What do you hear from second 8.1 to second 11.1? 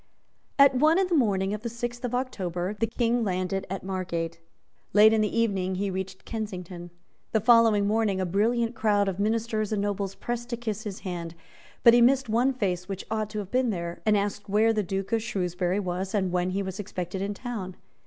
a brilliant crowd of ministers and nobles pressed to kiss his